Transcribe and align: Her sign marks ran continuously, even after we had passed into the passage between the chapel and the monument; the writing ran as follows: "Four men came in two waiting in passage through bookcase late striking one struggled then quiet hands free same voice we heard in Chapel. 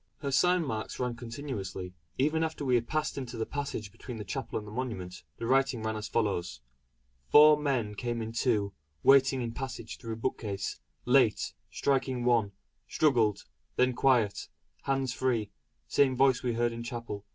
Her 0.21 0.31
sign 0.31 0.65
marks 0.65 0.99
ran 0.99 1.15
continuously, 1.15 1.93
even 2.17 2.43
after 2.43 2.65
we 2.65 2.73
had 2.73 2.87
passed 2.87 3.19
into 3.19 3.37
the 3.37 3.45
passage 3.45 3.91
between 3.91 4.17
the 4.17 4.23
chapel 4.23 4.57
and 4.57 4.67
the 4.67 4.71
monument; 4.71 5.21
the 5.37 5.45
writing 5.45 5.83
ran 5.83 5.95
as 5.95 6.07
follows: 6.07 6.59
"Four 7.27 7.55
men 7.55 7.93
came 7.93 8.19
in 8.19 8.31
two 8.31 8.73
waiting 9.03 9.43
in 9.43 9.51
passage 9.51 9.99
through 9.99 10.15
bookcase 10.15 10.79
late 11.05 11.53
striking 11.69 12.25
one 12.25 12.51
struggled 12.87 13.43
then 13.75 13.93
quiet 13.93 14.47
hands 14.85 15.13
free 15.13 15.51
same 15.87 16.15
voice 16.17 16.41
we 16.41 16.53
heard 16.53 16.71
in 16.71 16.81
Chapel. 16.81 17.23